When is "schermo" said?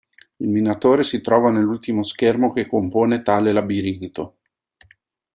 2.03-2.51